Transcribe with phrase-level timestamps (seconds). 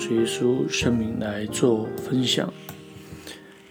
[0.00, 2.50] 主耶稣圣名来做分享。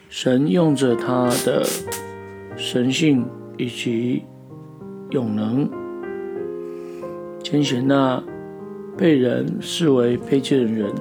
[0.10, 1.65] 神用着他的
[2.55, 3.26] 神性
[3.58, 4.24] 以及
[5.10, 5.67] 永能，
[7.42, 8.24] 拣选那
[8.96, 10.94] 被人视为卑贱的人，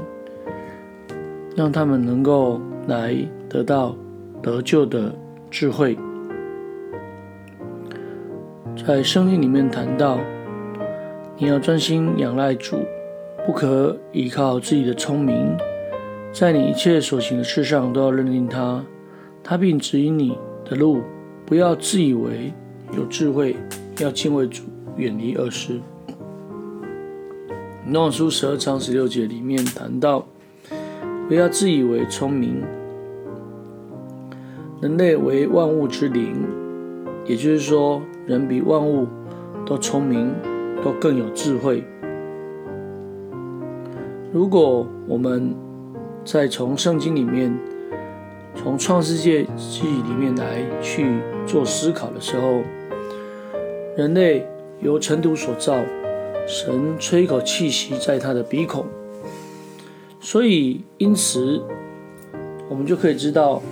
[1.55, 3.15] 让他们能够来
[3.51, 3.95] 得到
[4.43, 5.15] 得救的
[5.51, 5.97] 智慧。
[8.87, 10.19] 在圣经里面谈到，
[11.37, 12.79] 你要专心仰赖主。
[13.49, 15.57] 不可依靠自己的聪明，
[16.35, 18.85] 在你一切所行的事上都要认定他，
[19.43, 21.01] 他并指引你的路。
[21.47, 22.53] 不要自以为
[22.95, 23.57] 有智慧，
[24.01, 24.65] 要敬畏主，
[24.99, 25.81] 远离恶事。
[27.87, 30.27] 诺书十二章十六节里面谈到，
[31.27, 32.63] 不要自以为聪明。
[34.83, 36.37] 人类为万物之灵，
[37.25, 39.09] 也就是说，人比万物
[39.65, 40.35] 都聪明，
[40.85, 41.83] 都更有智慧。
[44.31, 45.55] 如果我们
[46.23, 47.51] 再从圣经里面，
[48.55, 49.47] 从创世纪
[49.83, 52.61] 里面来去做思考的时候，
[53.97, 54.47] 人类
[54.83, 55.79] 由尘土所造，
[56.47, 58.85] 神吹口气息在他的鼻孔，
[60.21, 61.63] 所以因此
[62.69, 63.63] 我们就可以知道，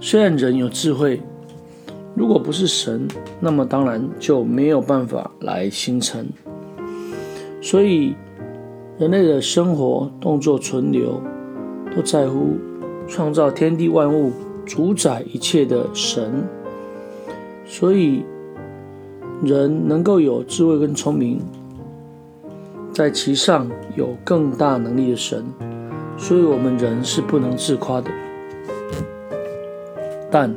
[0.00, 1.20] 虽然人有智慧，
[2.14, 3.06] 如果不是神，
[3.38, 6.26] 那么当然就没有办法来形成，
[7.60, 8.16] 所以。
[9.00, 11.22] 人类的生活、动作、存留，
[11.96, 12.58] 都在乎
[13.08, 14.30] 创造天地万物、
[14.66, 16.44] 主宰一切的神。
[17.64, 18.22] 所以，
[19.42, 21.40] 人能够有智慧跟聪明，
[22.92, 25.46] 在其上有更大能力的神。
[26.18, 28.10] 所以我们人是不能自夸的。
[30.30, 30.54] 但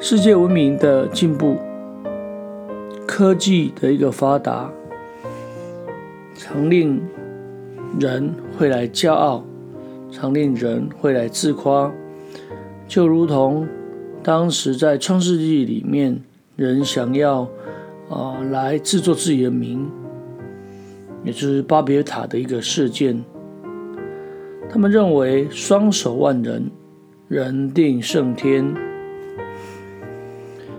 [0.00, 1.58] 世界文明的进步、
[3.06, 4.70] 科技的一个发达，
[6.34, 6.98] 常令
[7.98, 9.42] 人会来骄傲，
[10.10, 11.90] 常令人会来自夸，
[12.86, 13.66] 就如同
[14.22, 16.20] 当时在创世纪里面，
[16.56, 17.42] 人想要
[18.10, 19.90] 啊、呃、来制作自己的名，
[21.24, 23.24] 也就是巴别塔的一个事件。
[24.68, 26.70] 他们认为双手万人，
[27.28, 28.74] 人定胜天，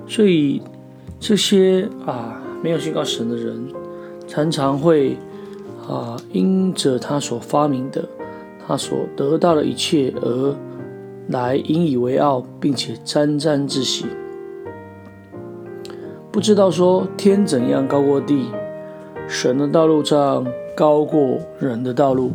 [0.05, 0.61] 所以
[1.19, 3.67] 这些啊没有信靠神的人，
[4.27, 5.17] 常常会。
[5.87, 8.03] 啊，因着他所发明的，
[8.67, 10.53] 他所得到的一切而
[11.29, 14.05] 来引以为傲，并且沾沾自喜，
[16.29, 18.47] 不知道说天怎样高过地，
[19.29, 22.33] 神的道路上高过人的道路，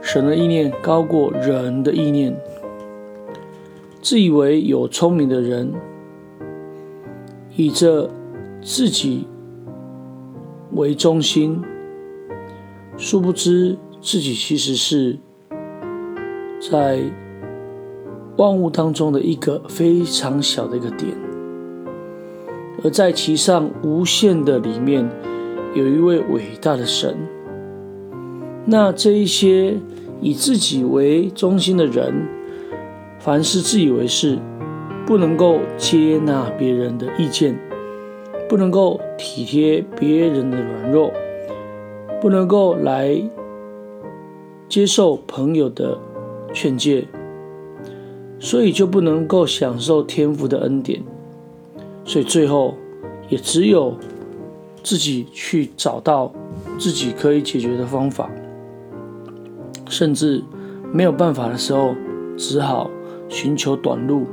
[0.00, 2.36] 神的意念高过人的意念，
[4.00, 5.72] 自以为有聪明的人，
[7.56, 8.08] 以这
[8.62, 9.26] 自己
[10.74, 11.60] 为中心。
[12.96, 15.18] 殊不知，自己其实是
[16.70, 17.02] 在
[18.36, 21.12] 万物当中的一个非常小的一个点，
[22.82, 25.08] 而在其上无限的里面，
[25.74, 27.16] 有一位伟大的神。
[28.64, 29.76] 那这一些
[30.20, 32.26] 以自己为中心的人，
[33.18, 34.38] 凡事自以为是，
[35.04, 37.58] 不能够接纳别人的意见，
[38.48, 41.12] 不能够体贴别人的软弱。
[42.24, 43.22] 不能够来
[44.66, 45.98] 接受朋友的
[46.54, 47.06] 劝诫，
[48.38, 51.02] 所以就不能够享受天父的恩典，
[52.02, 52.76] 所以最后
[53.28, 53.92] 也只有
[54.82, 56.32] 自己去找到
[56.78, 58.30] 自己可以解决的方法，
[59.90, 60.42] 甚至
[60.94, 61.94] 没有办法的时候，
[62.38, 62.90] 只好
[63.28, 64.24] 寻求短路。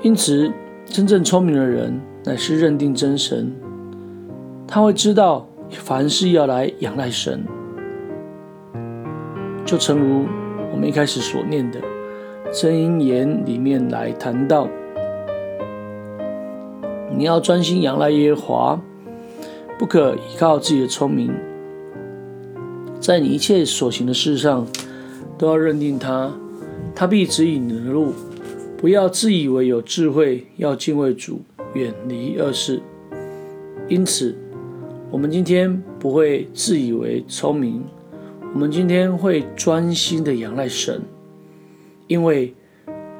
[0.00, 0.48] 因此，
[0.84, 3.52] 真正聪明的人乃是认定真神。
[4.72, 7.44] 他会知道，凡事要来仰赖神，
[9.64, 10.24] 就诚如
[10.72, 11.80] 我们一开始所念的
[12.52, 14.68] 真言里面来谈到，
[17.12, 18.80] 你要专心仰赖耶和华，
[19.76, 21.34] 不可依靠自己的聪明，
[23.00, 24.64] 在你一切所行的事上
[25.36, 26.30] 都要认定他，
[26.94, 28.12] 他必指引你的路。
[28.78, 31.40] 不要自以为有智慧，要敬畏主，
[31.74, 32.80] 远离恶事。
[33.88, 34.32] 因此。
[35.12, 37.82] 我们今天不会自以为聪明，
[38.54, 41.02] 我们今天会专心的仰赖神，
[42.06, 42.54] 因为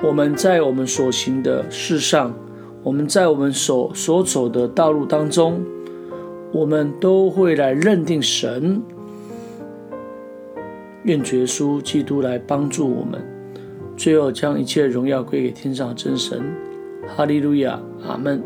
[0.00, 2.32] 我们在我们所行的事上，
[2.84, 5.60] 我们在我们所所走的道路当中，
[6.52, 8.80] 我们都会来认定神。
[11.02, 13.20] 愿主耶稣基督来帮助我们，
[13.96, 16.40] 最后将一切荣耀归给天上真神。
[17.08, 18.40] 哈利路亚，阿门。